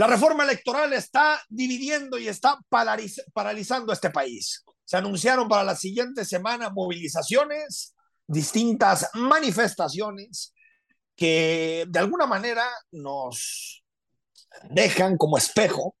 La 0.00 0.06
reforma 0.06 0.44
electoral 0.44 0.94
está 0.94 1.38
dividiendo 1.50 2.18
y 2.18 2.26
está 2.26 2.58
paralizando 2.70 3.92
este 3.92 4.08
país. 4.08 4.64
Se 4.82 4.96
anunciaron 4.96 5.46
para 5.46 5.62
la 5.62 5.76
siguiente 5.76 6.24
semana 6.24 6.70
movilizaciones, 6.70 7.94
distintas 8.26 9.10
manifestaciones 9.12 10.54
que 11.14 11.84
de 11.86 11.98
alguna 11.98 12.24
manera 12.26 12.64
nos 12.92 13.84
dejan 14.70 15.18
como 15.18 15.36
espejo 15.36 15.96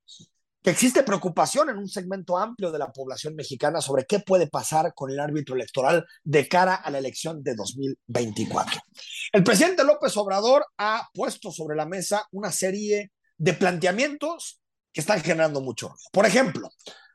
que 0.62 0.70
existe 0.70 1.02
preocupación 1.02 1.68
en 1.68 1.76
un 1.76 1.88
segmento 1.88 2.38
amplio 2.38 2.72
de 2.72 2.78
la 2.78 2.90
población 2.90 3.34
mexicana 3.34 3.82
sobre 3.82 4.06
qué 4.06 4.20
puede 4.20 4.46
pasar 4.46 4.94
con 4.94 5.10
el 5.10 5.20
árbitro 5.20 5.56
electoral 5.56 6.06
de 6.24 6.48
cara 6.48 6.76
a 6.76 6.90
la 6.90 6.96
elección 6.96 7.42
de 7.42 7.54
2024. 7.54 8.80
El 9.32 9.44
presidente 9.44 9.84
López 9.84 10.16
Obrador 10.16 10.64
ha 10.78 11.06
puesto 11.12 11.52
sobre 11.52 11.76
la 11.76 11.84
mesa 11.84 12.26
una 12.32 12.50
serie 12.50 13.12
de 13.40 13.54
planteamientos 13.54 14.60
que 14.92 15.00
están 15.00 15.22
generando 15.22 15.62
mucho. 15.62 15.94
Por 16.12 16.26
ejemplo, 16.26 16.68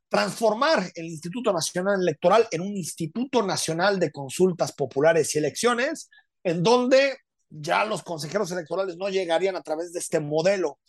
transformar 0.09 0.91
el 0.95 1.05
Instituto 1.05 1.53
Nacional 1.53 2.01
Electoral 2.01 2.48
en 2.49 2.61
un 2.61 2.75
Instituto 2.75 3.43
Nacional 3.43 3.99
de 3.99 4.11
Consultas 4.11 4.71
Populares 4.71 5.35
y 5.35 5.38
Elecciones, 5.38 6.09
en 6.43 6.63
donde 6.63 7.17
ya 7.48 7.85
los 7.85 8.01
consejeros 8.01 8.51
electorales 8.51 8.98
no 8.98 9.07
llegarían 9.09 9.55
a 9.55 9.61
través 9.61 9.93
de 9.93 9.99
este 9.99 10.20
modelo 10.20 10.79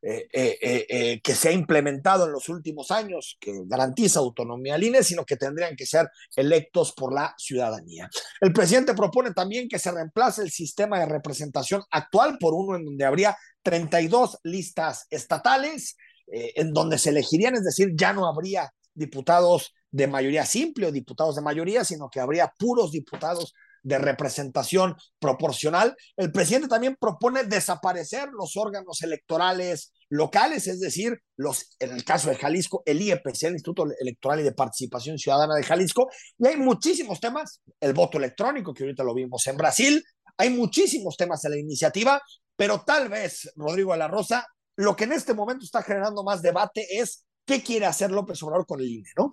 eh, 0.00 0.28
eh, 0.32 0.86
eh, 0.88 1.20
que 1.20 1.34
se 1.34 1.48
ha 1.48 1.52
implementado 1.52 2.24
en 2.24 2.30
los 2.30 2.48
últimos 2.48 2.92
años, 2.92 3.36
que 3.40 3.62
garantiza 3.66 4.20
autonomía 4.20 4.76
al 4.76 4.84
INE, 4.84 5.02
sino 5.02 5.24
que 5.24 5.36
tendrían 5.36 5.74
que 5.74 5.86
ser 5.86 6.08
electos 6.36 6.92
por 6.92 7.12
la 7.12 7.34
ciudadanía. 7.36 8.08
El 8.40 8.52
presidente 8.52 8.94
propone 8.94 9.32
también 9.32 9.68
que 9.68 9.80
se 9.80 9.90
reemplace 9.90 10.42
el 10.42 10.52
sistema 10.52 11.00
de 11.00 11.06
representación 11.06 11.82
actual 11.90 12.38
por 12.38 12.54
uno 12.54 12.76
en 12.76 12.84
donde 12.84 13.04
habría 13.04 13.36
32 13.64 14.38
listas 14.44 15.06
estatales, 15.10 15.96
en 16.28 16.72
donde 16.72 16.98
se 16.98 17.08
elegirían, 17.08 17.54
es 17.54 17.64
decir, 17.64 17.88
ya 17.94 18.12
no 18.12 18.26
habría 18.26 18.70
diputados 18.94 19.74
de 19.90 20.06
mayoría 20.06 20.44
simple 20.44 20.86
o 20.86 20.92
diputados 20.92 21.34
de 21.34 21.42
mayoría, 21.42 21.84
sino 21.84 22.08
que 22.10 22.20
habría 22.20 22.52
puros 22.56 22.92
diputados 22.92 23.54
de 23.82 23.98
representación 23.98 24.94
proporcional. 25.18 25.96
El 26.16 26.30
presidente 26.30 26.68
también 26.68 26.96
propone 27.00 27.44
desaparecer 27.44 28.28
los 28.32 28.56
órganos 28.56 29.02
electorales 29.02 29.92
locales, 30.10 30.66
es 30.66 30.80
decir, 30.80 31.18
los, 31.36 31.76
en 31.78 31.92
el 31.92 32.04
caso 32.04 32.30
de 32.30 32.36
Jalisco, 32.36 32.82
el 32.86 33.02
IEPC, 33.02 33.44
el 33.44 33.52
Instituto 33.54 33.84
Electoral 34.00 34.40
y 34.40 34.42
de 34.42 34.52
Participación 34.52 35.18
Ciudadana 35.18 35.54
de 35.54 35.62
Jalisco, 35.62 36.08
y 36.38 36.46
hay 36.46 36.56
muchísimos 36.56 37.20
temas, 37.20 37.60
el 37.80 37.92
voto 37.92 38.18
electrónico, 38.18 38.72
que 38.72 38.84
ahorita 38.84 39.04
lo 39.04 39.14
vimos 39.14 39.46
en 39.46 39.56
Brasil, 39.56 40.02
hay 40.36 40.50
muchísimos 40.50 41.16
temas 41.16 41.44
en 41.44 41.52
la 41.52 41.58
iniciativa, 41.58 42.22
pero 42.56 42.82
tal 42.84 43.08
vez, 43.08 43.50
Rodrigo 43.56 43.92
de 43.92 43.98
la 43.98 44.08
Rosa, 44.08 44.46
lo 44.76 44.96
que 44.96 45.04
en 45.04 45.12
este 45.12 45.34
momento 45.34 45.64
está 45.64 45.82
generando 45.82 46.22
más 46.22 46.40
debate 46.40 46.86
es 46.98 47.24
qué 47.44 47.62
quiere 47.62 47.86
hacer 47.86 48.10
López 48.10 48.42
Obrador 48.42 48.66
con 48.66 48.80
el 48.80 48.88
INE, 48.88 49.10
¿no? 49.16 49.30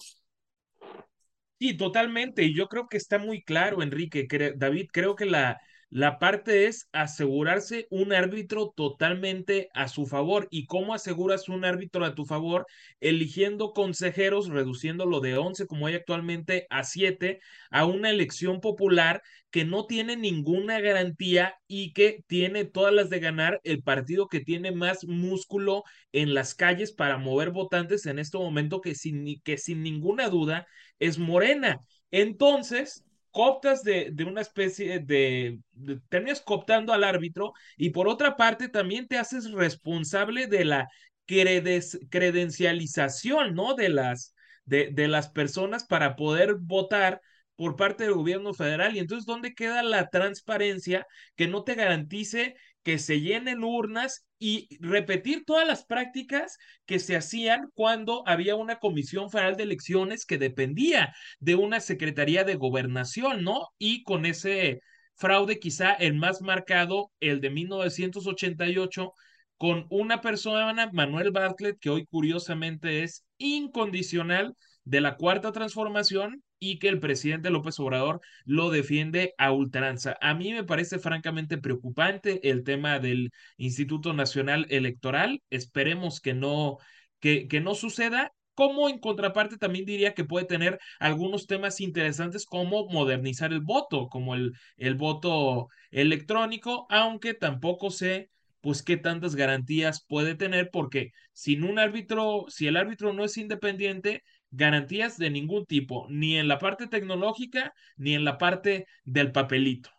Sí, 1.60 1.78
totalmente. 1.78 2.44
Y 2.44 2.56
yo 2.56 2.68
creo 2.68 2.88
que 2.88 2.98
está 2.98 3.18
muy 3.18 3.44
claro, 3.44 3.82
Enrique. 3.82 4.28
David, 4.56 4.88
creo 4.92 5.16
que 5.16 5.26
la, 5.26 5.60
la 5.90 6.20
parte 6.20 6.66
es 6.66 6.90
asegurarse 6.92 7.88
un 7.90 8.12
árbitro 8.12 8.74
totalmente 8.76 9.70
a 9.74 9.88
su 9.88 10.06
favor. 10.06 10.48
¿Y 10.52 10.66
cómo 10.66 10.94
aseguras 10.94 11.48
un 11.48 11.64
árbitro 11.64 12.04
a 12.04 12.16
tu 12.16 12.26
favor? 12.26 12.66
Eligiendo 13.00 13.72
consejeros, 13.72 14.50
reduciéndolo 14.50 15.22
de 15.22 15.38
11 15.38 15.68
como 15.68 15.88
hay 15.88 15.96
actualmente 15.96 16.68
a 16.70 16.84
7, 16.84 17.40
a 17.70 17.86
una 17.86 18.10
elección 18.10 18.60
popular 18.60 19.22
que 19.52 19.64
no 19.64 19.86
tiene 19.86 20.18
ninguna 20.18 20.82
garantía 20.82 21.56
y 21.66 21.94
que 21.94 22.24
tiene 22.28 22.66
todas 22.66 22.94
las 22.94 23.10
de 23.10 23.20
ganar 23.20 23.62
el 23.64 23.82
partido 23.82 24.28
que 24.28 24.42
tiene 24.42 24.74
más 24.74 25.06
músculo 25.06 25.84
en 26.12 26.34
las 26.34 26.56
calles 26.56 26.92
para 26.92 27.18
mover 27.18 27.52
votantes 27.52 28.06
en 28.06 28.20
este 28.20 28.38
momento 28.38 28.82
que 28.82 28.96
sin, 28.96 29.40
que 29.44 29.58
sin 29.58 29.82
ninguna 29.82 30.28
duda 30.28 30.68
es 31.00 31.20
Morena. 31.20 31.80
Entonces, 32.12 33.06
cooptas 33.36 33.84
de, 33.84 34.12
de 34.14 34.24
una 34.24 34.40
especie 34.40 35.00
de, 35.00 35.60
terminas 36.08 36.40
cooptando 36.40 36.94
al 36.94 37.04
árbitro 37.04 37.52
y 37.76 37.90
por 37.90 38.08
otra 38.08 38.38
parte 38.38 38.70
también 38.70 39.10
te 39.10 39.18
haces 39.18 39.52
responsable 39.52 40.48
de 40.48 40.64
la 40.64 40.88
credencialización, 41.26 43.54
¿no? 43.54 43.74
De 43.76 43.90
las, 43.90 44.34
de, 44.64 44.90
de 44.92 45.10
las 45.10 45.28
personas 45.30 45.84
para 45.84 46.16
poder 46.16 46.56
votar 46.56 47.20
por 47.58 47.76
parte 47.76 48.06
del 48.06 48.14
gobierno 48.14 48.54
federal. 48.54 48.96
Y 48.96 49.00
entonces, 49.00 49.26
¿dónde 49.26 49.54
queda 49.54 49.84
la 49.84 50.10
transparencia 50.10 51.06
que 51.36 51.50
no 51.50 51.66
te 51.66 51.76
garantice 51.76 52.56
que 52.84 53.00
se 53.00 53.20
llenen 53.20 53.66
urnas 53.66 54.25
y 54.40 54.68
repetir 54.80 55.44
todas 55.46 55.68
las 55.68 55.86
prácticas 55.86 56.58
que 56.86 57.00
se 57.00 57.16
hacían 57.16 57.70
cuando 57.74 58.28
había 58.28 58.56
una 58.56 58.80
Comisión 58.80 59.30
Federal 59.30 59.56
de 59.56 59.64
Elecciones 59.64 60.26
que 60.26 60.38
dependía 60.38 61.14
de 61.40 61.56
una 61.56 61.80
Secretaría 61.80 62.44
de 62.44 62.56
Gobernación, 62.56 63.44
¿no? 63.44 63.70
Y 63.78 64.04
con 64.04 64.26
ese 64.26 64.82
fraude 65.16 65.60
quizá 65.60 65.94
el 65.94 66.16
más 66.16 66.42
marcado, 66.42 67.12
el 67.20 67.42
de 67.42 67.50
1988, 67.50 69.14
con 69.58 69.88
una 69.90 70.22
persona, 70.22 70.90
Manuel 70.92 71.32
Bartlett, 71.32 71.80
que 71.80 71.90
hoy 71.90 72.06
curiosamente 72.06 73.04
es 73.04 73.26
incondicional 73.38 74.56
de 74.84 75.02
la 75.02 75.16
cuarta 75.16 75.52
transformación 75.52 76.44
y 76.72 76.80
que 76.80 76.90
el 76.90 77.00
presidente 77.00 77.50
López 77.50 77.80
Obrador 77.80 78.22
lo 78.46 78.70
defiende 78.70 79.34
a 79.38 79.52
ultranza. 79.52 80.18
A 80.22 80.34
mí 80.34 80.54
me 80.54 80.64
parece 80.64 81.00
francamente 81.00 81.58
preocupante 81.58 82.50
el 82.50 82.64
tema 82.64 83.00
del 83.00 83.32
Instituto 83.58 84.14
Nacional 84.14 84.66
Electoral. 84.70 85.42
Esperemos 85.50 86.22
que 86.22 86.34
no, 86.34 86.78
que, 87.20 87.48
que 87.48 87.62
no 87.62 87.76
suceda 87.76 88.34
como 88.56 88.90
en 88.90 89.00
contraparte 89.00 89.58
también 89.58 89.86
diría 89.86 90.14
que 90.14 90.24
puede 90.24 90.46
tener 90.46 90.80
algunos 91.00 91.46
temas 91.46 91.82
interesantes 91.82 92.46
como 92.46 92.88
modernizar 92.88 93.52
el 93.52 93.60
voto, 93.60 94.08
como 94.08 94.34
el, 94.34 94.54
el 94.78 94.96
voto 94.96 95.68
electrónico, 95.92 96.88
aunque 96.90 97.34
tampoco 97.34 97.92
sé 97.92 98.30
pues 98.62 98.82
qué 98.82 98.98
tantas 98.98 99.36
garantías 99.36 100.04
puede 100.08 100.34
tener 100.34 100.72
porque 100.72 101.12
sin 101.34 101.64
un 101.64 101.78
árbitro, 101.78 102.46
si 102.48 102.66
el 102.66 102.78
árbitro 102.78 103.14
no 103.14 103.24
es 103.24 103.38
independiente, 103.38 104.24
garantías 104.56 105.18
de 105.18 105.30
ningún 105.30 105.66
tipo, 105.66 106.08
ni 106.10 106.38
en 106.38 106.48
la 106.48 106.60
parte 106.60 106.88
tecnológica, 106.88 107.74
ni 107.98 108.16
en 108.16 108.24
la 108.24 108.38
parte 108.38 108.88
del 109.04 109.32
papelito. 109.32 109.90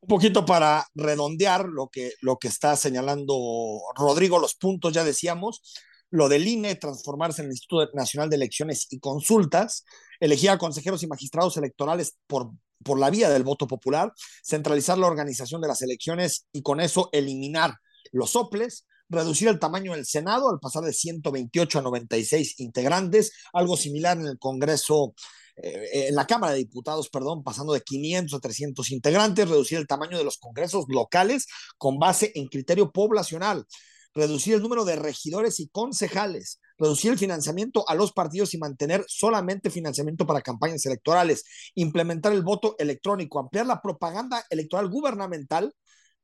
Un 0.00 0.08
poquito 0.08 0.44
para 0.44 0.86
redondear 0.94 1.66
lo 1.66 1.88
que, 1.88 2.12
lo 2.20 2.36
que 2.36 2.48
está 2.48 2.76
señalando 2.76 3.80
Rodrigo, 3.96 4.38
los 4.38 4.54
puntos 4.54 4.92
ya 4.92 5.04
decíamos, 5.04 5.62
lo 6.10 6.28
del 6.28 6.46
INE, 6.46 6.74
transformarse 6.76 7.42
en 7.42 7.46
el 7.46 7.52
Instituto 7.52 7.90
Nacional 7.94 8.30
de 8.30 8.36
Elecciones 8.36 8.86
y 8.90 8.98
Consultas, 9.00 9.84
elegir 10.20 10.50
a 10.50 10.58
consejeros 10.58 11.02
y 11.02 11.06
magistrados 11.06 11.56
electorales 11.56 12.16
por, 12.26 12.50
por 12.82 12.98
la 12.98 13.10
vía 13.10 13.30
del 13.30 13.42
voto 13.42 13.66
popular, 13.66 14.12
centralizar 14.42 14.98
la 14.98 15.06
organización 15.06 15.60
de 15.60 15.68
las 15.68 15.82
elecciones 15.82 16.46
y 16.52 16.62
con 16.62 16.80
eso 16.80 17.08
eliminar 17.12 17.74
los 18.12 18.30
soples, 18.30 18.86
reducir 19.08 19.48
el 19.48 19.58
tamaño 19.58 19.92
del 19.92 20.06
Senado 20.06 20.50
al 20.50 20.60
pasar 20.60 20.84
de 20.84 20.92
128 20.92 21.78
a 21.78 21.82
96 21.82 22.60
integrantes, 22.60 23.32
algo 23.52 23.76
similar 23.76 24.18
en 24.18 24.26
el 24.26 24.38
Congreso, 24.38 25.14
eh, 25.56 26.08
en 26.08 26.14
la 26.14 26.26
Cámara 26.26 26.52
de 26.52 26.58
Diputados, 26.58 27.08
perdón, 27.08 27.42
pasando 27.42 27.72
de 27.72 27.80
500 27.80 28.34
a 28.34 28.40
300 28.40 28.90
integrantes, 28.90 29.48
reducir 29.48 29.78
el 29.78 29.86
tamaño 29.86 30.18
de 30.18 30.24
los 30.24 30.38
congresos 30.38 30.84
locales 30.88 31.46
con 31.78 31.98
base 31.98 32.32
en 32.34 32.46
criterio 32.46 32.92
poblacional, 32.92 33.66
reducir 34.14 34.54
el 34.54 34.62
número 34.62 34.84
de 34.84 34.96
regidores 34.96 35.60
y 35.60 35.68
concejales, 35.68 36.60
reducir 36.78 37.10
el 37.10 37.18
financiamiento 37.18 37.88
a 37.88 37.94
los 37.94 38.12
partidos 38.12 38.54
y 38.54 38.58
mantener 38.58 39.04
solamente 39.08 39.70
financiamiento 39.70 40.26
para 40.26 40.42
campañas 40.42 40.86
electorales, 40.86 41.44
implementar 41.74 42.32
el 42.32 42.42
voto 42.42 42.76
electrónico, 42.78 43.38
ampliar 43.38 43.66
la 43.66 43.82
propaganda 43.82 44.44
electoral 44.50 44.88
gubernamental 44.88 45.72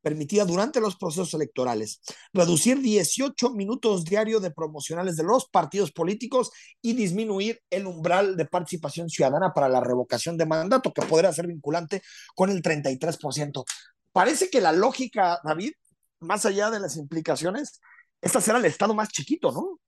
permitida 0.05 0.45
durante 0.45 0.81
los 0.81 0.97
procesos 0.97 1.33
electorales, 1.33 2.03
reducir 2.35 2.79
18 2.81 3.51
minutos 3.55 4.05
diarios 4.05 4.43
de 4.43 4.51
promocionales 4.51 5.17
de 5.17 5.25
los 5.25 5.49
partidos 5.49 5.93
políticos 5.93 6.51
y 6.83 6.93
disminuir 6.93 7.63
el 7.71 7.87
umbral 7.87 8.37
de 8.37 8.45
participación 8.45 9.09
ciudadana 9.09 9.55
para 9.55 9.71
la 9.71 9.81
revocación 9.81 10.37
de 10.37 10.45
mandato, 10.45 10.93
que 10.93 11.03
podría 11.03 11.33
ser 11.33 11.47
vinculante 11.47 12.03
con 12.35 12.51
el 12.51 12.63
33%. 12.63 13.65
Parece 14.13 14.51
que 14.51 14.61
la 14.61 14.73
lógica, 14.73 15.41
David, 15.43 15.73
más 16.21 16.45
allá 16.45 16.71
de 16.71 16.81
las 16.81 16.99
implicaciones, 16.99 17.81
esta 18.21 18.43
será 18.43 18.59
el 18.59 18.67
estado 18.67 18.95
más 18.95 19.09
chiquito, 19.09 19.53
¿no? 19.53 19.81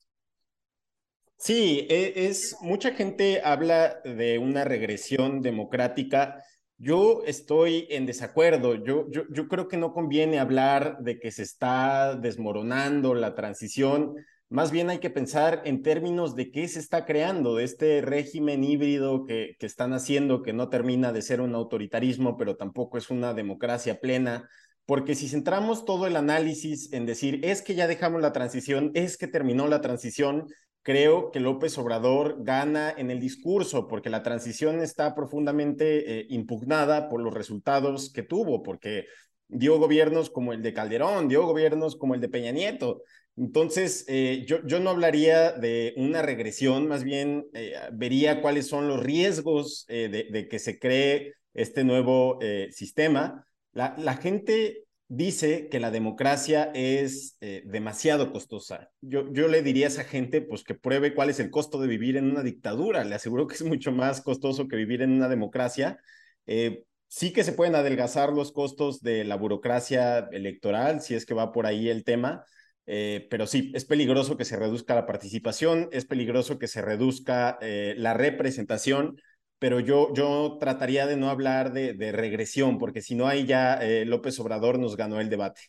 Sí, 1.37 1.87
e, 1.91 2.27
es 2.29 2.57
mucha 2.63 2.93
gente 2.95 3.43
habla 3.45 4.01
de 4.03 4.39
una 4.39 4.65
regresión 4.65 5.43
democrática 5.43 6.43
yo 6.79 7.23
estoy 7.27 7.87
en 7.91 8.07
desacuerdo. 8.07 8.75
Yo, 8.75 9.07
yo, 9.11 9.23
yo 9.31 9.49
creo 9.49 9.69
que 9.69 9.77
no 9.77 9.93
conviene 9.93 10.39
hablar 10.39 10.99
de 11.01 11.19
que 11.19 11.31
se 11.31 11.43
está 11.43 12.15
desmoronando 12.17 13.15
la 13.15 13.35
transición. 13.35 14.15
Más 14.49 14.71
bien 14.71 14.91
hay 14.91 14.99
que 14.99 15.11
pensar 15.11 15.63
en 15.65 15.83
términos 15.83 16.37
de 16.37 16.51
qué 16.53 16.69
se 16.69 16.79
está 16.79 17.05
creando, 17.05 17.57
de 17.57 17.65
este 17.65 18.01
régimen 18.03 18.63
híbrido 18.63 19.25
que, 19.25 19.57
que 19.59 19.67
están 19.67 19.93
haciendo, 19.93 20.43
que 20.43 20.53
no 20.53 20.69
termina 20.69 21.13
de 21.13 21.23
ser 21.23 21.41
un 21.41 21.55
autoritarismo, 21.55 22.37
pero 22.37 22.57
tampoco 22.57 22.99
es 22.99 23.11
una 23.11 23.35
democracia 23.35 24.01
plena. 24.01 24.49
porque 24.85 25.17
si 25.17 25.29
centramos 25.29 25.85
todo 25.85 26.07
el 26.07 26.17
análisis 26.17 26.93
en 26.93 27.07
decir, 27.07 27.41
es 27.45 27.61
que 27.61 27.75
ya 27.75 27.89
dejamos 27.89 28.23
la 28.23 28.33
transición, 28.33 28.93
es 28.95 29.17
que 29.17 29.27
terminó 29.27 29.67
la 29.67 29.81
transición, 29.81 30.47
creo 30.87 31.33
que 31.33 31.41
López 31.41 31.77
Obrador 31.79 32.37
gana 32.45 32.95
en 32.97 33.11
el 33.11 33.19
discurso, 33.19 33.89
porque 33.89 34.09
la 34.09 34.23
transición 34.23 34.81
está 34.81 35.17
profundamente 35.17 36.21
eh, 36.21 36.27
impugnada 36.31 37.09
por 37.09 37.21
los 37.21 37.35
resultados 37.35 38.13
que 38.13 38.23
tuvo, 38.23 38.63
porque 38.63 39.07
dio 39.49 39.81
gobiernos 39.81 40.31
como 40.31 40.53
el 40.53 40.63
de 40.63 40.73
Calderón, 40.73 41.27
dio 41.27 41.45
gobiernos 41.45 41.97
como 41.97 42.15
el 42.15 42.21
de 42.21 42.29
Peña 42.29 42.53
Nieto. 42.53 43.03
Entonces, 43.37 44.05
eh, 44.07 44.45
yo, 44.47 44.65
yo 44.65 44.79
no 44.79 44.91
hablaría 44.91 45.51
de 45.51 45.93
una 45.97 46.23
regresión, 46.23 46.87
más 46.87 47.03
bien 47.03 47.49
eh, 47.53 47.75
vería 47.93 48.41
cuáles 48.41 48.69
son 48.69 48.87
los 48.87 49.03
riesgos 49.03 49.87
de, 49.89 50.47
que 50.49 50.59
se 50.61 50.79
cree 50.79 51.35
este 51.53 51.83
nuevo 51.83 52.39
sistema. 52.71 53.45
La, 53.73 53.97
la 53.99 54.15
gente 54.15 54.86
dice 55.09 55.69
que 55.69 55.81
la 55.81 55.91
democracia 55.91 56.71
es 56.75 57.37
eh, 57.41 57.63
demasiado 57.67 58.33
costosa. 58.33 58.91
Yo, 59.01 59.33
yo 59.33 59.49
le 59.49 59.63
diría 59.63 59.87
a 59.87 59.89
esa 59.89 60.05
gente 60.05 60.43
pues 60.43 60.65
que 60.65 60.75
pruebe 60.75 61.15
cuál 61.15 61.31
es 61.31 61.39
el 61.41 61.51
costo 61.51 61.81
de 61.81 61.87
vivir 61.87 62.17
en 62.17 62.31
una 62.31 62.43
dictadura. 62.43 63.05
Le 63.05 63.15
aseguro 63.15 63.47
que 63.47 63.55
es 63.55 63.63
mucho 63.63 63.93
más 63.93 64.21
costoso 64.21 64.69
que 64.69 64.77
vivir 64.77 65.03
en 65.03 65.13
una 65.13 65.29
democracia. 65.29 65.99
Eh, 66.47 66.85
sí 67.07 67.33
que 67.33 67.45
se 67.45 67.53
pueden 67.53 67.77
adelgazar 67.77 68.33
los 68.33 68.53
costos 68.53 69.01
de 69.01 69.25
la 69.25 69.37
burocracia 69.37 70.29
electoral, 70.33 71.01
si 71.01 71.15
es 71.15 71.25
que 71.25 71.35
va 71.35 71.53
por 71.53 71.67
ahí 71.67 71.89
el 71.89 72.05
tema. 72.05 72.45
Eh, 72.87 73.27
pero 73.31 73.47
sí, 73.47 73.73
es 73.75 73.85
peligroso 73.85 74.37
que 74.37 74.45
se 74.45 74.57
reduzca 74.57 74.95
la 74.95 75.07
participación, 75.07 75.89
es 75.93 76.05
peligroso 76.05 76.59
que 76.59 76.69
se 76.69 76.83
reduzca 76.83 77.59
la 77.61 78.15
representación 78.15 79.17
pero 79.59 79.81
yo, 79.81 80.13
yo 80.15 80.59
trataría 80.61 81.07
de 81.07 81.17
no 81.17 81.31
hablar 81.31 81.73
de, 81.73 81.95
de 81.95 82.13
regresión, 82.13 82.79
porque 82.79 83.03
si 83.03 83.15
no, 83.15 83.27
ahí 83.27 83.47
ya 83.47 83.75
eh, 83.75 84.05
López 84.05 84.39
Obrador 84.41 84.79
nos 84.79 84.97
ganó 84.97 85.21
el 85.21 85.31
debate. 85.31 85.63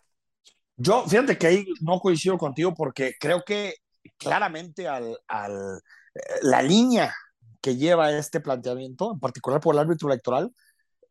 Yo, 0.76 1.06
fíjate 1.08 1.38
que 1.38 1.48
ahí 1.48 1.66
no 1.82 2.00
coincido 2.00 2.38
contigo 2.38 2.74
porque 2.76 3.14
creo 3.20 3.44
que 3.44 3.76
claramente 4.18 4.88
al, 4.88 5.18
al, 5.28 5.80
eh, 6.14 6.20
la 6.44 6.62
línea 6.62 7.14
que 7.62 7.76
lleva 7.76 8.12
este 8.12 8.40
planteamiento, 8.40 9.14
en 9.14 9.20
particular 9.20 9.60
por 9.60 9.76
el 9.76 9.80
árbitro 9.80 10.10
electoral, 10.10 10.52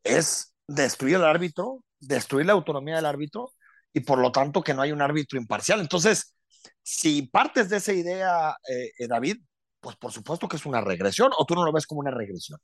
es 0.04 0.54
destruir 0.66 1.16
al 1.16 1.24
árbitro, 1.24 1.82
destruir 2.00 2.46
la 2.46 2.52
autonomía 2.52 2.96
del 2.96 3.06
árbitro 3.06 3.52
y 3.92 4.00
por 4.00 4.18
lo 4.18 4.30
tanto 4.32 4.62
que 4.62 4.74
no 4.74 4.82
hay 4.82 4.92
un 4.92 5.02
árbitro 5.02 5.38
imparcial. 5.38 5.80
Entonces, 5.80 6.34
si 6.82 7.22
partes 7.22 7.68
de 7.68 7.78
esa 7.78 7.92
idea, 7.92 8.56
eh, 8.68 9.06
David, 9.08 9.38
pues 9.86 9.96
por 9.96 10.10
supuesto 10.10 10.48
que 10.48 10.56
es 10.56 10.66
una 10.66 10.80
regresión, 10.80 11.30
o 11.38 11.46
tú 11.46 11.54
no 11.54 11.64
lo 11.64 11.72
ves 11.72 11.86
como 11.86 12.00
una 12.00 12.10
regresión. 12.10 12.58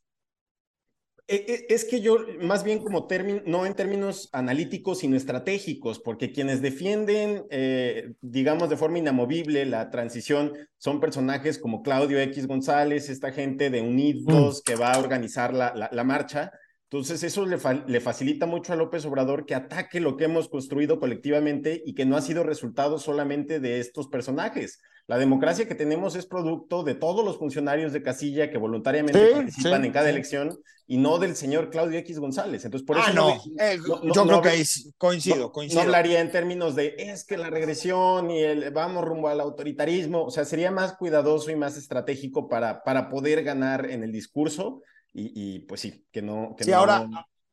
E, 1.28 1.36
e, 1.36 1.72
es 1.72 1.84
que 1.84 2.00
yo, 2.00 2.18
más 2.40 2.64
bien 2.64 2.80
como 2.80 3.06
término, 3.06 3.42
no 3.46 3.64
en 3.64 3.74
términos 3.74 4.28
analíticos, 4.32 4.98
sino 4.98 5.16
estratégicos, 5.16 6.00
porque 6.00 6.32
quienes 6.32 6.60
defienden, 6.60 7.44
eh, 7.50 8.14
digamos, 8.20 8.68
de 8.68 8.76
forma 8.76 8.98
inamovible 8.98 9.64
la 9.64 9.90
transición 9.90 10.52
son 10.78 10.98
personajes 10.98 11.58
como 11.58 11.82
Claudio 11.82 12.18
X 12.18 12.48
González, 12.48 13.08
esta 13.08 13.30
gente 13.30 13.70
de 13.70 13.80
Unidos 13.80 14.58
mm. 14.58 14.62
que 14.68 14.74
va 14.74 14.92
a 14.92 14.98
organizar 14.98 15.54
la, 15.54 15.88
la, 15.92 16.04
marcha. 16.04 16.50
Entonces, 16.92 17.22
eso 17.22 17.46
le, 17.46 17.56
le 17.86 18.00
facilita 18.00 18.44
mucho 18.44 18.74
a 18.74 18.76
López 18.76 19.06
Obrador 19.06 19.46
que 19.46 19.54
ataque 19.54 19.98
lo 19.98 20.18
que 20.18 20.24
hemos 20.24 20.50
construido 20.50 21.00
colectivamente 21.00 21.82
y 21.86 21.94
que 21.94 22.04
no 22.04 22.18
ha 22.18 22.20
sido 22.20 22.42
resultado 22.42 22.98
solamente 22.98 23.60
de 23.60 23.80
estos 23.80 24.08
personajes. 24.08 24.78
La 25.06 25.16
democracia 25.16 25.66
que 25.66 25.74
tenemos 25.74 26.16
es 26.16 26.26
producto 26.26 26.84
de 26.84 26.94
todos 26.94 27.24
los 27.24 27.38
funcionarios 27.38 27.94
de 27.94 28.02
casilla 28.02 28.50
que 28.50 28.58
voluntariamente 28.58 29.30
participan 29.32 29.86
en 29.86 29.92
cada 29.92 30.10
elección 30.10 30.58
y 30.86 30.98
no 30.98 31.18
del 31.18 31.34
señor 31.34 31.70
Claudio 31.70 31.98
X 32.00 32.18
González. 32.18 32.62
Entonces, 32.66 32.86
por 32.86 32.98
ah, 32.98 33.06
eso 33.08 33.40
eh, 33.58 33.78
no, 33.78 34.12
yo 34.12 34.26
creo 34.26 34.42
que 34.42 34.62
coincido, 34.98 35.50
coincido. 35.50 35.80
No 35.80 35.86
hablaría 35.86 36.20
en 36.20 36.30
términos 36.30 36.76
de 36.76 36.94
es 36.98 37.24
que 37.24 37.38
la 37.38 37.48
regresión 37.48 38.30
y 38.30 38.40
el 38.40 38.70
vamos 38.70 39.02
rumbo 39.02 39.28
al 39.28 39.40
autoritarismo. 39.40 40.24
O 40.24 40.30
sea, 40.30 40.44
sería 40.44 40.70
más 40.70 40.92
cuidadoso 40.98 41.50
y 41.50 41.56
más 41.56 41.78
estratégico 41.78 42.50
para, 42.50 42.82
para 42.82 43.08
poder 43.08 43.42
ganar 43.44 43.90
en 43.90 44.02
el 44.02 44.12
discurso. 44.12 44.82
Y, 45.14 45.60
pues 45.60 45.82
sí, 45.82 46.06
que 46.10 46.22
no. 46.22 46.54
Que 46.56 46.64
sí, 46.64 46.72
ahora, 46.72 47.06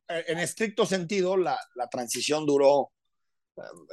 en 0.07 0.39
estricto 0.39 0.85
sentido, 0.85 1.35
la, 1.35 1.59
la 1.75 1.89
transición 1.89 2.45
duró 2.45 2.91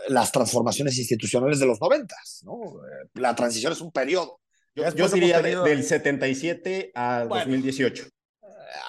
las 0.08 0.32
transformaciones 0.32 0.98
institucionales 0.98 1.58
de 1.58 1.66
los 1.66 1.80
noventas, 1.80 2.42
¿no? 2.44 2.54
Eh, 2.54 3.08
la 3.14 3.34
transición 3.34 3.72
es 3.72 3.80
un 3.80 3.92
periodo. 3.92 4.40
Yo, 4.74 5.08
diría 5.08 5.40
del 5.40 5.82
77 5.82 6.92
a 6.94 7.24
2018. 7.24 8.04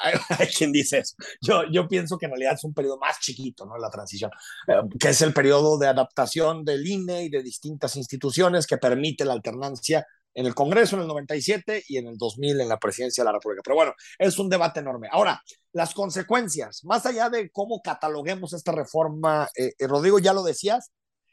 Hay, 0.03 0.47
quien 0.47 0.73
dice 0.73 0.99
eso. 0.99 1.15
Yo, 1.41 1.63
yo 1.71 1.87
pienso 1.87 2.17
que 2.17 2.25
en 2.25 2.31
realidad 2.31 2.55
es 2.55 2.63
un 2.65 2.73
periodo 2.73 2.97
más 2.97 3.19
chiquito, 3.21 3.65
¿no? 3.65 3.77
La 3.77 3.89
transición, 3.89 4.29
eh, 4.67 4.73
que 4.99 5.09
es 5.09 5.21
el 5.21 5.33
periodo 5.33 5.77
de 5.77 5.87
adaptación 5.87 6.65
del 6.65 6.85
INE 6.85 7.23
y 7.23 7.29
de 7.29 7.41
distintas 7.41 7.95
instituciones 7.95 8.67
que 8.67 8.77
permite 8.77 9.23
la 9.23 9.33
alternancia 9.33 10.05
en 10.37 10.45
el 10.45 10.53
Congreso 10.53 10.95
en 10.95 11.01
el 11.01 11.07
97 11.07 11.85
y 11.87 11.97
en 11.97 12.07
el 12.09 12.15
2000 12.15 12.61
en 12.61 12.69
la 12.69 12.77
presidencia 12.77 13.23
de 13.23 13.25
la 13.25 13.31
República. 13.33 13.63
Pero 13.65 13.75
bueno, 13.75 13.93
es 14.19 14.37
un 14.37 14.49
debate 14.49 14.81
enorme. 14.81 15.07
Ahora, 15.11 15.41
las 15.73 15.95
consecuencias, 15.95 16.85
más 16.85 17.07
allá 17.07 17.31
de 17.31 17.49
cómo 17.49 17.81
cataloguemos 17.81 18.53
esta 18.53 18.71
reforma, 18.71 19.49
eh, 19.55 19.73
eh, 19.79 19.87
Rodrigo, 19.87 20.19
ya 20.19 20.33
lo 20.33 20.43
decías, 20.43 20.91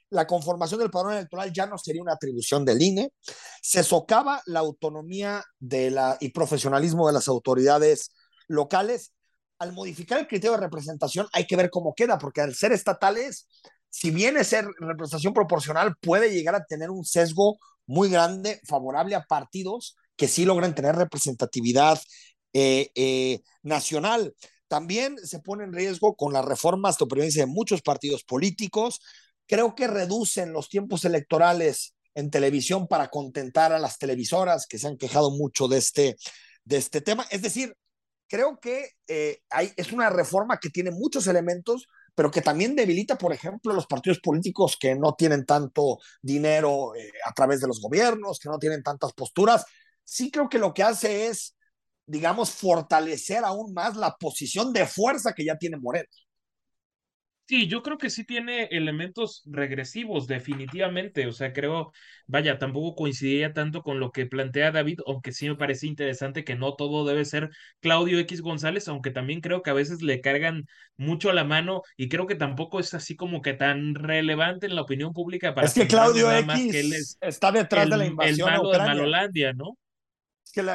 la 0.08 0.26
conformación 0.26 0.80
del 0.80 0.90
padrón 0.90 1.12
electoral 1.12 1.52
ya 1.52 1.66
no 1.66 1.76
sería 1.76 2.00
una 2.00 2.14
atribución 2.14 2.64
del 2.64 2.80
INE, 2.80 3.12
se 3.60 3.82
socava 3.82 4.40
la 4.46 4.60
autonomía 4.60 5.44
de 5.58 5.90
la, 5.90 6.16
y 6.18 6.30
profesionalismo 6.30 7.06
de 7.06 7.12
las 7.12 7.28
autoridades 7.28 8.10
locales. 8.48 9.12
Al 9.58 9.74
modificar 9.74 10.18
el 10.18 10.26
criterio 10.26 10.52
de 10.52 10.64
representación 10.64 11.26
hay 11.34 11.46
que 11.46 11.56
ver 11.56 11.68
cómo 11.68 11.94
queda, 11.94 12.16
porque 12.16 12.40
al 12.40 12.54
ser 12.54 12.72
estatales, 12.72 13.48
si 13.90 14.10
bien 14.10 14.38
es 14.38 14.46
ser 14.46 14.66
representación 14.78 15.34
proporcional, 15.34 15.94
puede 16.00 16.32
llegar 16.32 16.54
a 16.54 16.64
tener 16.64 16.88
un 16.88 17.04
sesgo 17.04 17.58
muy 17.86 18.08
grande, 18.08 18.60
favorable 18.66 19.14
a 19.14 19.24
partidos 19.24 19.96
que 20.16 20.28
sí 20.28 20.44
logran 20.44 20.74
tener 20.74 20.94
representatividad 20.96 22.00
eh, 22.52 22.90
eh, 22.94 23.40
nacional. 23.62 24.34
También 24.68 25.18
se 25.18 25.40
pone 25.40 25.64
en 25.64 25.72
riesgo 25.72 26.14
con 26.16 26.32
las 26.32 26.44
reformas 26.44 26.94
de 26.94 27.00
supervivencia 27.00 27.42
de 27.42 27.52
muchos 27.52 27.82
partidos 27.82 28.24
políticos. 28.24 29.00
Creo 29.46 29.74
que 29.74 29.86
reducen 29.86 30.52
los 30.52 30.68
tiempos 30.68 31.04
electorales 31.04 31.94
en 32.14 32.30
televisión 32.30 32.86
para 32.86 33.08
contentar 33.08 33.72
a 33.72 33.78
las 33.78 33.98
televisoras 33.98 34.66
que 34.66 34.78
se 34.78 34.86
han 34.86 34.96
quejado 34.96 35.30
mucho 35.32 35.68
de 35.68 35.78
este, 35.78 36.16
de 36.64 36.76
este 36.76 37.00
tema. 37.00 37.26
Es 37.30 37.42
decir, 37.42 37.76
creo 38.28 38.58
que 38.60 38.90
eh, 39.08 39.38
hay, 39.50 39.72
es 39.76 39.92
una 39.92 40.10
reforma 40.10 40.58
que 40.58 40.70
tiene 40.70 40.90
muchos 40.90 41.26
elementos, 41.26 41.86
pero 42.14 42.30
que 42.30 42.42
también 42.42 42.76
debilita, 42.76 43.16
por 43.16 43.32
ejemplo, 43.32 43.72
los 43.72 43.86
partidos 43.86 44.20
políticos 44.20 44.76
que 44.78 44.94
no 44.94 45.14
tienen 45.14 45.44
tanto 45.44 45.98
dinero 46.22 46.94
eh, 46.94 47.10
a 47.26 47.32
través 47.32 47.60
de 47.60 47.66
los 47.66 47.80
gobiernos, 47.80 48.38
que 48.38 48.48
no 48.48 48.58
tienen 48.58 48.82
tantas 48.82 49.12
posturas. 49.12 49.64
Sí 50.04 50.30
creo 50.30 50.48
que 50.48 50.58
lo 50.58 50.72
que 50.74 50.82
hace 50.82 51.26
es, 51.26 51.56
digamos, 52.06 52.50
fortalecer 52.50 53.44
aún 53.44 53.72
más 53.74 53.96
la 53.96 54.16
posición 54.16 54.72
de 54.72 54.86
fuerza 54.86 55.32
que 55.32 55.44
ya 55.44 55.56
tiene 55.58 55.76
Moreno. 55.76 56.08
Sí, 57.46 57.68
yo 57.68 57.82
creo 57.82 57.98
que 57.98 58.08
sí 58.08 58.24
tiene 58.24 58.64
elementos 58.70 59.42
regresivos, 59.44 60.26
definitivamente. 60.26 61.26
O 61.26 61.32
sea, 61.32 61.52
creo, 61.52 61.92
vaya, 62.26 62.58
tampoco 62.58 62.94
coincidiría 62.94 63.52
tanto 63.52 63.82
con 63.82 64.00
lo 64.00 64.12
que 64.12 64.24
plantea 64.24 64.72
David, 64.72 65.00
aunque 65.06 65.32
sí 65.32 65.46
me 65.46 65.54
parece 65.54 65.86
interesante 65.86 66.42
que 66.42 66.56
no 66.56 66.74
todo 66.74 67.04
debe 67.04 67.26
ser 67.26 67.50
Claudio 67.80 68.18
X 68.20 68.40
González, 68.40 68.88
aunque 68.88 69.10
también 69.10 69.42
creo 69.42 69.62
que 69.62 69.68
a 69.68 69.74
veces 69.74 70.00
le 70.00 70.22
cargan 70.22 70.64
mucho 70.96 71.28
a 71.28 71.34
la 71.34 71.44
mano 71.44 71.82
y 71.98 72.08
creo 72.08 72.26
que 72.26 72.34
tampoco 72.34 72.80
es 72.80 72.94
así 72.94 73.14
como 73.14 73.42
que 73.42 73.52
tan 73.52 73.94
relevante 73.94 74.64
en 74.64 74.74
la 74.74 74.82
opinión 74.82 75.12
pública 75.12 75.54
para 75.54 75.66
Es 75.66 75.74
que 75.74 75.86
Claudio 75.86 76.32
X 76.32 77.18
está 77.20 77.52
detrás 77.52 77.90
de 77.90 77.96
la 77.98 78.06
invasión 78.06 78.48
el 78.48 78.54
malo 78.54 78.70
de 78.70 78.78
Malolandia, 78.78 79.52
¿no? 79.52 79.76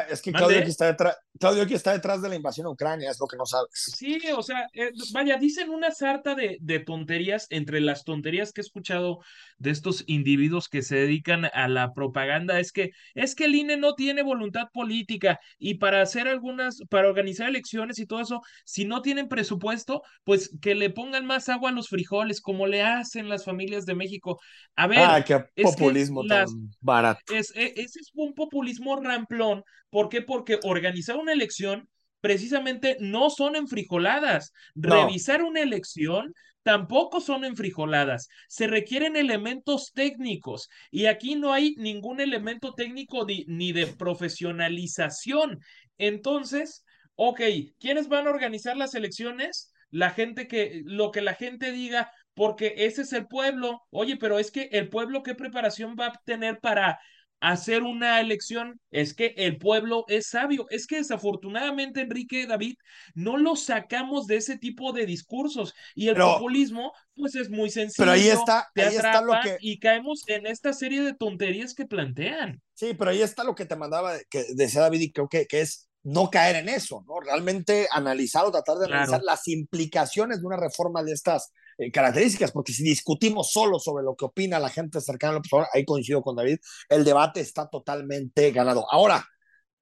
Es 0.09 0.21
que, 0.21 0.33
Claudio, 0.33 0.59
aquí 0.59 0.69
está 0.69 0.87
detrás, 0.87 1.17
Claudio 1.39 1.63
aquí 1.63 1.73
está 1.73 1.93
detrás 1.93 2.21
de 2.21 2.27
la 2.27 2.35
invasión 2.35 2.67
a 2.67 2.71
Ucrania, 2.71 3.09
es 3.09 3.19
lo 3.19 3.27
que 3.27 3.37
no 3.37 3.45
sabes. 3.45 3.69
Sí, 3.73 4.19
o 4.35 4.43
sea, 4.43 4.67
eh, 4.73 4.91
vaya, 5.13 5.37
dicen 5.37 5.69
una 5.69 5.91
sarta 5.91 6.35
de, 6.35 6.57
de, 6.59 6.79
tonterías, 6.79 7.47
entre 7.49 7.79
las 7.79 8.03
tonterías 8.03 8.51
que 8.51 8.59
he 8.59 8.63
escuchado 8.63 9.19
de 9.57 9.71
estos 9.71 10.03
individuos 10.07 10.67
que 10.67 10.81
se 10.81 10.97
dedican 10.97 11.45
a 11.45 11.67
la 11.69 11.93
propaganda, 11.93 12.59
es 12.59 12.73
que, 12.73 12.91
es 13.13 13.35
que 13.35 13.45
el 13.45 13.55
INE 13.55 13.77
no 13.77 13.95
tiene 13.95 14.21
voluntad 14.21 14.67
política 14.73 15.39
y 15.57 15.75
para 15.75 16.01
hacer 16.01 16.27
algunas, 16.27 16.81
para 16.89 17.07
organizar 17.07 17.47
elecciones 17.47 17.99
y 17.99 18.05
todo 18.05 18.19
eso, 18.19 18.41
si 18.65 18.83
no 18.83 19.01
tienen 19.01 19.29
presupuesto, 19.29 20.01
pues 20.25 20.51
que 20.61 20.75
le 20.75 20.89
pongan 20.89 21.25
más 21.25 21.47
agua 21.47 21.69
a 21.69 21.73
los 21.73 21.87
frijoles, 21.87 22.41
como 22.41 22.67
le 22.67 22.81
hacen 22.81 23.29
las 23.29 23.45
familias 23.45 23.85
de 23.85 23.95
México. 23.95 24.41
A 24.75 24.87
ver. 24.87 24.99
Ah, 24.99 25.23
qué 25.23 25.45
populismo 25.63 26.25
tan 26.25 26.47
barato. 26.81 27.21
Es, 27.33 27.55
e, 27.55 27.73
ese 27.77 27.99
es 28.01 28.11
un 28.13 28.33
populismo 28.33 28.99
ramplón 28.99 29.63
¿Por 29.89 30.09
qué? 30.09 30.21
Porque 30.21 30.59
organizar 30.63 31.17
una 31.17 31.33
elección 31.33 31.89
precisamente 32.21 32.97
no 32.99 33.29
son 33.29 33.55
enfrijoladas. 33.55 34.51
Revisar 34.75 35.43
una 35.43 35.61
elección 35.61 36.33
tampoco 36.63 37.21
son 37.21 37.45
enfrijoladas. 37.45 38.27
Se 38.47 38.67
requieren 38.67 39.15
elementos 39.15 39.91
técnicos 39.93 40.69
y 40.91 41.05
aquí 41.05 41.35
no 41.35 41.53
hay 41.53 41.75
ningún 41.77 42.19
elemento 42.19 42.73
técnico 42.73 43.25
ni 43.25 43.71
de 43.71 43.87
profesionalización. 43.87 45.59
Entonces, 45.97 46.83
ok, 47.15 47.41
¿quiénes 47.79 48.07
van 48.07 48.27
a 48.27 48.31
organizar 48.31 48.77
las 48.77 48.93
elecciones? 48.95 49.73
La 49.89 50.11
gente 50.11 50.47
que, 50.47 50.81
lo 50.85 51.11
que 51.11 51.21
la 51.21 51.33
gente 51.33 51.71
diga, 51.71 52.11
porque 52.35 52.73
ese 52.77 53.01
es 53.01 53.13
el 53.13 53.27
pueblo. 53.27 53.81
Oye, 53.89 54.17
pero 54.17 54.37
es 54.37 54.51
que 54.51 54.69
el 54.71 54.89
pueblo, 54.89 55.23
¿qué 55.23 55.35
preparación 55.35 55.95
va 55.99 56.07
a 56.07 56.21
tener 56.25 56.59
para 56.59 56.99
hacer 57.39 57.83
una 57.83 58.19
elección? 58.19 58.79
Es 58.91 59.13
que 59.13 59.33
el 59.37 59.57
pueblo 59.57 60.05
es 60.07 60.27
sabio. 60.27 60.67
Es 60.69 60.87
que 60.87 60.97
desafortunadamente, 60.97 62.01
Enrique 62.01 62.47
David, 62.47 62.75
no 63.13 63.37
lo 63.37 63.55
sacamos 63.55 64.27
de 64.27 64.37
ese 64.37 64.57
tipo 64.57 64.93
de 64.93 65.05
discursos. 65.05 65.73
Y 65.95 66.07
el 66.07 66.15
populismo, 66.15 66.93
pues 67.15 67.35
es 67.35 67.49
muy 67.49 67.69
sencillo. 67.69 67.97
Pero 67.97 68.11
ahí 68.11 68.27
está, 68.27 68.67
te 68.73 68.83
ahí 68.83 68.95
está 68.95 69.21
lo 69.21 69.33
que... 69.43 69.57
Y 69.61 69.79
caemos 69.79 70.23
en 70.27 70.47
esta 70.47 70.73
serie 70.73 71.01
de 71.01 71.13
tonterías 71.13 71.73
que 71.73 71.85
plantean. 71.85 72.61
Sí, 72.73 72.93
pero 72.97 73.11
ahí 73.11 73.21
está 73.21 73.43
lo 73.43 73.55
que 73.55 73.65
te 73.65 73.75
mandaba, 73.75 74.17
que 74.29 74.45
decía 74.55 74.81
David, 74.81 75.01
y 75.01 75.11
creo 75.11 75.27
que, 75.27 75.45
que 75.45 75.61
es 75.61 75.89
no 76.03 76.29
caer 76.29 76.55
en 76.55 76.69
eso, 76.69 77.03
¿no? 77.07 77.19
Realmente 77.19 77.87
analizar 77.91 78.45
o 78.45 78.51
tratar 78.51 78.77
de 78.77 78.85
analizar 78.85 79.21
las 79.21 79.47
implicaciones 79.47 80.39
de 80.39 80.47
una 80.47 80.57
reforma 80.57 81.03
de 81.03 81.11
estas 81.11 81.51
eh, 81.79 81.91
características, 81.91 82.51
porque 82.51 82.73
si 82.73 82.83
discutimos 82.83 83.51
solo 83.51 83.79
sobre 83.79 84.03
lo 84.03 84.15
que 84.15 84.25
opina 84.25 84.59
la 84.59 84.69
gente 84.69 84.99
cercana 85.01 85.33
al 85.33 85.37
Obrador, 85.39 85.67
ahí 85.73 85.85
coincido 85.85 86.21
con 86.21 86.35
David, 86.35 86.57
el 86.89 87.05
debate 87.05 87.39
está 87.39 87.69
totalmente 87.69 88.51
ganado. 88.51 88.85
Ahora, 88.91 89.25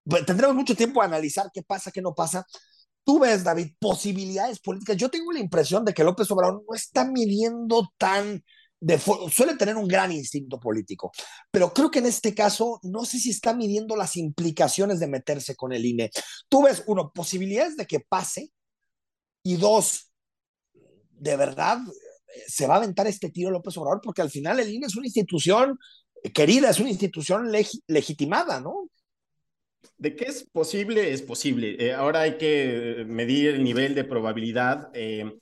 pues, 0.03 0.25
tendremos 0.25 0.55
mucho 0.55 0.75
tiempo 0.75 1.01
a 1.01 1.05
analizar 1.05 1.49
qué 1.53 1.63
pasa, 1.63 1.91
qué 1.91 2.01
no 2.01 2.13
pasa. 2.13 2.45
Tú 3.03 3.19
ves, 3.19 3.43
David, 3.43 3.73
posibilidades 3.79 4.59
políticas. 4.59 4.97
Yo 4.97 5.09
tengo 5.09 5.31
la 5.31 5.39
impresión 5.39 5.83
de 5.85 5.93
que 5.93 6.03
López 6.03 6.29
Obrador 6.31 6.63
no 6.67 6.75
está 6.75 7.05
midiendo 7.05 7.89
tan 7.97 8.43
suele 9.31 9.55
tener 9.55 9.75
un 9.75 9.87
gran 9.87 10.11
instinto 10.11 10.59
político, 10.59 11.11
pero 11.49 11.73
creo 11.73 11.89
que 11.89 11.99
en 11.99 12.05
este 12.05 12.35
caso 12.35 12.79
no 12.83 13.05
sé 13.05 13.19
si 13.19 13.31
está 13.31 13.53
midiendo 13.55 13.95
las 13.95 14.15
implicaciones 14.17 14.99
de 14.99 15.07
meterse 15.07 15.55
con 15.55 15.73
el 15.73 15.85
INE. 15.85 16.11
Tú 16.47 16.63
ves, 16.63 16.83
uno, 16.85 17.11
posibilidades 17.11 17.75
de 17.75 17.87
que 17.87 17.99
pase 18.01 18.51
y 19.43 19.55
dos, 19.55 20.06
de 21.19 21.35
verdad, 21.35 21.79
se 22.47 22.67
va 22.67 22.75
a 22.75 22.77
aventar 22.77 23.07
este 23.07 23.29
tiro 23.29 23.51
López 23.51 23.77
Obrador 23.77 24.01
porque 24.03 24.21
al 24.21 24.29
final 24.29 24.59
el 24.59 24.69
INE 24.69 24.87
es 24.87 24.95
una 24.95 25.07
institución 25.07 25.77
querida, 26.33 26.69
es 26.69 26.79
una 26.79 26.89
institución 26.89 27.51
legitimada, 27.87 28.59
¿no? 28.59 28.89
De 29.97 30.15
qué 30.15 30.25
es 30.25 30.47
posible, 30.51 31.11
es 31.11 31.21
posible. 31.21 31.75
Eh, 31.79 31.93
ahora 31.93 32.21
hay 32.21 32.37
que 32.37 33.03
medir 33.07 33.55
el 33.55 33.63
nivel 33.63 33.95
de 33.95 34.03
probabilidad. 34.03 34.89
Eh, 34.93 35.39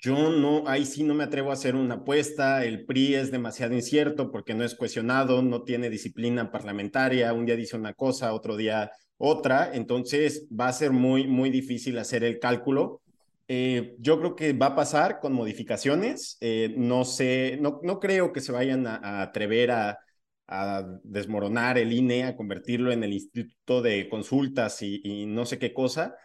yo 0.00 0.30
no, 0.30 0.68
ahí 0.68 0.86
sí 0.86 1.02
no 1.02 1.14
me 1.14 1.24
atrevo 1.24 1.50
a 1.50 1.54
hacer 1.54 1.74
una 1.74 1.96
apuesta. 1.96 2.64
El 2.64 2.84
PRI 2.84 3.16
es 3.16 3.30
demasiado 3.32 3.74
incierto 3.74 4.30
porque 4.30 4.54
no 4.54 4.64
es 4.64 4.74
cuestionado, 4.76 5.42
no 5.42 5.62
tiene 5.62 5.90
disciplina 5.90 6.52
parlamentaria. 6.52 7.32
Un 7.32 7.46
día 7.46 7.56
dice 7.56 7.76
una 7.76 7.94
cosa, 7.94 8.32
otro 8.34 8.56
día 8.56 8.90
otra. 9.16 9.74
Entonces 9.74 10.46
va 10.48 10.68
a 10.68 10.72
ser 10.72 10.92
muy, 10.92 11.26
muy 11.26 11.50
difícil 11.50 11.98
hacer 11.98 12.22
el 12.22 12.38
cálculo. 12.38 13.02
Eh, 13.50 13.96
yo 13.98 14.18
creo 14.18 14.36
que 14.36 14.52
va 14.52 14.66
a 14.66 14.76
pasar 14.76 15.20
con 15.20 15.32
modificaciones. 15.32 16.36
Eh, 16.40 16.74
no 16.76 17.04
sé, 17.04 17.58
no, 17.60 17.80
no 17.82 17.98
creo 17.98 18.32
que 18.32 18.40
se 18.40 18.52
vayan 18.52 18.86
a, 18.86 19.22
atrever 19.22 19.70
a, 19.72 19.98
desmoronar 21.02 21.76
el 21.76 21.92
INE, 21.92 22.24
a 22.24 22.36
convertirlo 22.36 22.90
en 22.90 23.04
el 23.04 23.12
Instituto 23.12 23.82
de 23.82 24.08
Consultas 24.08 24.80
y, 24.82 25.00
y 25.04 25.26
no 25.26 25.44
sé 25.44 25.58
qué 25.58 25.74
cosa. 25.74 26.16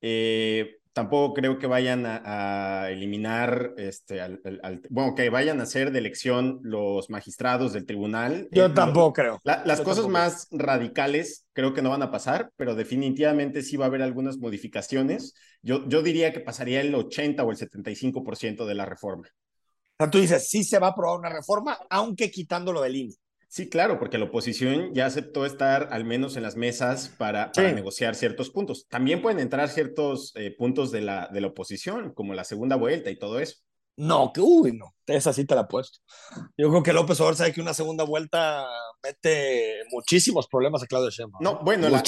Eh, 0.00 0.81
tampoco 0.92 1.34
creo 1.34 1.58
que 1.58 1.66
vayan 1.66 2.04
a, 2.06 2.90
eliminar, 2.90 3.74
este, 3.76 4.20
al, 4.20 4.40
bueno, 4.90 5.14
que 5.14 5.30
vayan 5.30 5.60
a 5.60 5.64
hacer 5.64 5.90
de 5.90 5.98
elección 5.98 6.60
los 6.62 7.10
magistrados 7.10 7.72
del 7.72 7.86
tribunal. 7.86 8.48
Yo 8.52 8.66
eh, 8.66 8.70
tampoco 8.70 9.12
creo. 9.12 9.40
las 9.44 9.80
cosas 9.80 10.06
más 10.08 10.48
radicales 10.50 11.46
creo 11.52 11.74
que 11.74 11.82
no 11.82 11.90
van 11.90 12.02
a 12.02 12.10
pasar, 12.10 12.50
pero 12.56 12.74
definitivamente 12.74 13.62
sí 13.62 13.76
va 13.76 13.86
a 13.86 13.88
haber 13.88 14.02
algunas 14.02 14.38
modificaciones. 14.38 15.34
Yo, 15.62 15.88
yo 15.88 16.02
diría 16.02 16.32
que 16.32 16.40
pasaría 16.40 16.80
el 16.80 16.94
80 16.94 17.42
o 17.42 17.50
el 17.50 17.56
75% 17.56 18.66
de 18.66 18.74
la 18.74 18.86
reforma. 18.86 19.28
O 19.98 20.04
sea, 20.04 20.10
tú 20.10 20.18
dices, 20.18 20.48
sí 20.48 20.64
se 20.64 20.78
va 20.78 20.88
a 20.88 20.90
aprobar 20.90 21.18
una 21.18 21.30
reforma, 21.30 21.78
aunque 21.88 22.30
quitándolo 22.30 22.80
del 22.82 22.96
INE. 22.96 23.14
Sí, 23.52 23.68
claro, 23.68 23.98
porque 23.98 24.16
la 24.16 24.24
oposición 24.24 24.94
ya 24.94 25.04
aceptó 25.04 25.44
estar 25.44 25.88
al 25.92 26.06
menos 26.06 26.36
en 26.36 26.42
las 26.42 26.56
mesas 26.56 27.10
para, 27.18 27.52
negociar 27.54 28.14
ciertos 28.14 28.48
puntos. 28.48 28.86
También 28.88 29.20
pueden 29.20 29.40
entrar 29.40 29.68
ciertos 29.68 30.32
eh, 30.36 30.56
puntos 30.56 30.90
de 30.90 31.02
la, 31.02 31.28
de 31.30 31.42
la 31.42 31.48
oposición, 31.48 32.14
como 32.14 32.32
la 32.32 32.44
segunda 32.44 32.76
vuelta 32.76 33.10
y 33.10 33.18
todo 33.18 33.40
eso. 33.40 33.56
No, 33.98 34.32
que 34.32 34.40
uy, 34.40 34.72
no, 34.72 34.94
esa 35.06 35.34
sí 35.34 35.44
te 35.44 35.54
la 35.54 35.60
he 35.60 35.66
puesto. 35.66 35.98
Yo 36.56 36.70
creo 36.70 36.82
que 36.82 36.94
López 36.94 37.20
Obrador 37.20 37.36
sabe 37.36 37.52
que 37.52 37.60
una 37.60 37.74
segunda 37.74 38.04
vuelta 38.04 38.66
mete 39.02 39.82
muchísimos 39.90 40.48
problemas 40.48 40.82
a 40.82 40.86
Claudio 40.86 41.10
Sheinbaum. 41.10 41.44
No, 41.44 41.60
bueno, 41.62 41.90
la, 41.90 42.02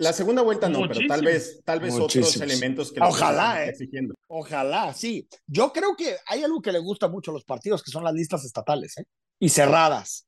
la, 0.00 0.12
segunda 0.12 0.42
vuelta 0.42 0.68
no, 0.68 0.88
pero 0.88 1.06
tal 1.06 1.24
vez, 1.24 1.62
tal 1.64 1.78
vez 1.78 1.94
otros 1.94 2.38
elementos 2.38 2.90
que 2.90 2.98
Ojalá, 3.00 3.64
eh. 3.64 3.68
exigiendo. 3.68 4.16
Ojalá, 4.26 4.92
sí. 4.94 5.28
Yo 5.46 5.72
creo 5.72 5.94
que 5.94 6.16
hay 6.26 6.42
algo 6.42 6.60
que 6.60 6.72
le 6.72 6.80
gusta 6.80 7.06
mucho 7.06 7.30
a 7.30 7.34
los 7.34 7.44
partidos, 7.44 7.84
que 7.84 7.92
son 7.92 8.02
las 8.02 8.14
listas 8.14 8.44
estatales, 8.44 8.98
¿eh? 8.98 9.04
Y 9.38 9.48
cerradas 9.48 10.26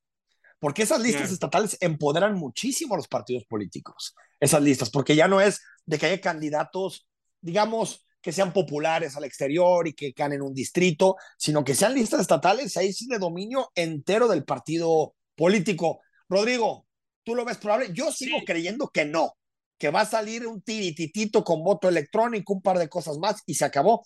porque 0.64 0.84
esas 0.84 1.02
listas 1.02 1.30
estatales 1.30 1.76
empoderan 1.82 2.36
muchísimo 2.36 2.94
a 2.94 2.96
los 2.96 3.06
partidos 3.06 3.44
políticos, 3.44 4.14
esas 4.40 4.62
listas, 4.62 4.88
porque 4.88 5.14
ya 5.14 5.28
no 5.28 5.42
es 5.42 5.60
de 5.84 5.98
que 5.98 6.06
haya 6.06 6.22
candidatos, 6.22 7.06
digamos, 7.42 8.06
que 8.22 8.32
sean 8.32 8.54
populares 8.54 9.14
al 9.14 9.24
exterior 9.24 9.86
y 9.86 9.92
que 9.92 10.14
ganen 10.16 10.40
un 10.40 10.54
distrito, 10.54 11.16
sino 11.36 11.64
que 11.64 11.74
sean 11.74 11.92
listas 11.92 12.22
estatales, 12.22 12.78
ahí 12.78 12.94
sí 12.94 13.06
de 13.08 13.18
dominio 13.18 13.72
entero 13.74 14.26
del 14.26 14.46
partido 14.46 15.14
político. 15.36 16.00
Rodrigo, 16.30 16.86
¿tú 17.24 17.34
lo 17.34 17.44
ves 17.44 17.58
probable? 17.58 17.90
Yo 17.92 18.10
sigo 18.10 18.38
creyendo 18.46 18.88
que 18.88 19.04
no, 19.04 19.34
que 19.76 19.90
va 19.90 20.00
a 20.00 20.06
salir 20.06 20.46
un 20.46 20.62
tirititito 20.62 21.44
con 21.44 21.62
voto 21.62 21.90
electrónico, 21.90 22.54
un 22.54 22.62
par 22.62 22.78
de 22.78 22.88
cosas 22.88 23.18
más 23.18 23.42
y 23.44 23.56
se 23.56 23.66
acabó. 23.66 24.02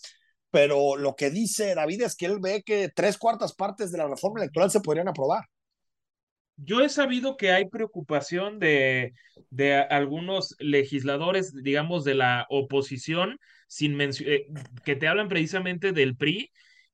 Pero 0.50 0.96
lo 0.96 1.14
que 1.14 1.30
dice 1.30 1.76
David 1.76 2.02
es 2.02 2.16
que 2.16 2.26
él 2.26 2.40
ve 2.40 2.64
que 2.64 2.88
tres 2.88 3.16
cuartas 3.16 3.54
partes 3.54 3.92
de 3.92 3.98
la 3.98 4.08
reforma 4.08 4.40
electoral 4.40 4.72
se 4.72 4.80
podrían 4.80 5.06
aprobar. 5.06 5.44
Yo 6.58 6.80
he 6.80 6.88
sabido 6.88 7.36
que 7.36 7.52
hay 7.52 7.68
preocupación 7.68 8.58
de, 8.58 9.14
de 9.50 9.76
algunos 9.76 10.56
legisladores, 10.58 11.54
digamos, 11.54 12.04
de 12.04 12.14
la 12.14 12.46
oposición, 12.50 13.38
sin 13.68 14.00
eh, 14.00 14.46
que 14.84 14.96
te 14.96 15.08
hablan 15.08 15.28
precisamente 15.28 15.92
del 15.92 16.16
PRI 16.16 16.50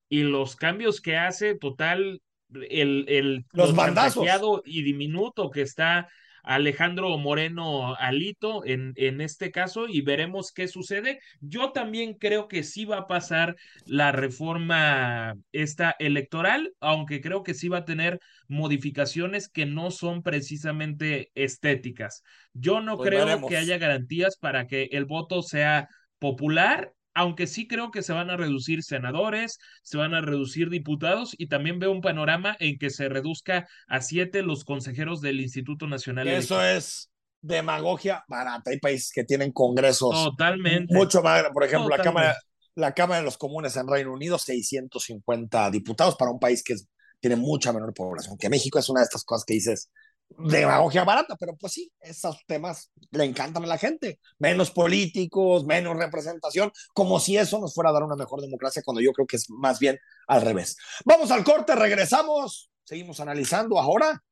y 0.08 0.22
los 0.22 0.54
cambios 0.56 1.00
que 1.00 1.16
hace 1.16 1.54
total 1.54 2.20
el, 2.52 3.06
el 3.08 3.46
los 3.52 3.74
bandazos 3.74 4.26
y 4.64 4.82
diminuto 4.82 5.50
que 5.50 5.62
está 5.62 6.08
Alejandro 6.44 7.16
Moreno 7.18 7.96
Alito 7.96 8.64
en, 8.64 8.92
en 8.96 9.20
este 9.20 9.50
caso 9.50 9.88
y 9.88 10.02
veremos 10.02 10.52
qué 10.52 10.68
sucede. 10.68 11.20
Yo 11.40 11.72
también 11.72 12.14
creo 12.14 12.48
que 12.48 12.62
sí 12.62 12.84
va 12.84 12.98
a 12.98 13.06
pasar 13.06 13.56
la 13.86 14.12
reforma 14.12 15.34
esta 15.52 15.96
electoral, 15.98 16.72
aunque 16.80 17.20
creo 17.20 17.42
que 17.42 17.54
sí 17.54 17.68
va 17.68 17.78
a 17.78 17.84
tener 17.84 18.20
modificaciones 18.46 19.48
que 19.48 19.66
no 19.66 19.90
son 19.90 20.22
precisamente 20.22 21.30
estéticas. 21.34 22.22
Yo 22.52 22.80
no 22.80 22.96
pues 22.96 23.10
creo 23.10 23.46
que 23.46 23.56
haya 23.56 23.78
garantías 23.78 24.36
para 24.36 24.66
que 24.66 24.84
el 24.92 25.06
voto 25.06 25.42
sea 25.42 25.88
popular 26.18 26.92
aunque 27.14 27.46
sí 27.46 27.66
creo 27.66 27.90
que 27.90 28.02
se 28.02 28.12
van 28.12 28.30
a 28.30 28.36
reducir 28.36 28.82
senadores, 28.82 29.58
se 29.82 29.96
van 29.96 30.14
a 30.14 30.20
reducir 30.20 30.68
diputados 30.68 31.34
y 31.38 31.46
también 31.46 31.78
veo 31.78 31.92
un 31.92 32.00
panorama 32.00 32.56
en 32.58 32.78
que 32.78 32.90
se 32.90 33.08
reduzca 33.08 33.68
a 33.86 34.00
siete 34.00 34.42
los 34.42 34.64
consejeros 34.64 35.20
del 35.20 35.40
Instituto 35.40 35.86
Nacional. 35.86 36.28
Eso 36.28 36.62
es 36.62 37.10
demagogia 37.40 38.24
barata. 38.26 38.70
Hay 38.70 38.80
países 38.80 39.12
que 39.12 39.24
tienen 39.24 39.52
congresos 39.52 40.10
Totalmente. 40.10 40.94
mucho 40.94 41.22
más, 41.22 41.44
por 41.52 41.64
ejemplo, 41.64 41.88
la 41.88 42.02
Cámara, 42.02 42.36
la 42.74 42.92
Cámara 42.92 43.20
de 43.20 43.24
los 43.24 43.38
Comunes 43.38 43.76
en 43.76 43.86
Reino 43.86 44.12
Unido, 44.12 44.38
650 44.38 45.70
diputados 45.70 46.16
para 46.16 46.30
un 46.30 46.40
país 46.40 46.62
que 46.64 46.74
tiene 47.20 47.36
mucha 47.36 47.72
menor 47.72 47.94
población 47.94 48.36
que 48.36 48.48
México. 48.48 48.78
Es 48.78 48.88
una 48.88 49.00
de 49.00 49.04
estas 49.04 49.24
cosas 49.24 49.44
que 49.44 49.54
dices, 49.54 49.90
demagogia 50.38 51.04
barata, 51.04 51.36
pero 51.36 51.56
pues 51.56 51.72
sí, 51.72 51.92
esos 52.00 52.44
temas 52.46 52.90
le 53.10 53.24
encantan 53.24 53.64
a 53.64 53.66
la 53.66 53.78
gente. 53.78 54.18
Menos 54.38 54.70
políticos, 54.70 55.64
menos 55.64 55.96
representación, 55.96 56.72
como 56.92 57.20
si 57.20 57.36
eso 57.36 57.58
nos 57.58 57.74
fuera 57.74 57.90
a 57.90 57.92
dar 57.92 58.02
una 58.02 58.16
mejor 58.16 58.40
democracia, 58.40 58.82
cuando 58.84 59.00
yo 59.00 59.12
creo 59.12 59.26
que 59.26 59.36
es 59.36 59.48
más 59.50 59.78
bien 59.78 59.98
al 60.26 60.42
revés. 60.42 60.76
Vamos 61.04 61.30
al 61.30 61.44
corte, 61.44 61.74
regresamos, 61.74 62.70
seguimos 62.84 63.20
analizando 63.20 63.78
ahora 63.78 64.22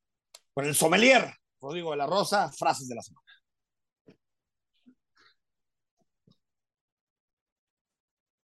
con 0.54 0.66
el 0.66 0.74
sommelier, 0.74 1.34
Rodrigo 1.60 1.92
de 1.92 1.96
la 1.96 2.06
Rosa, 2.06 2.50
frases 2.52 2.88
de 2.88 2.94
la 2.94 3.02
semana. 3.02 3.31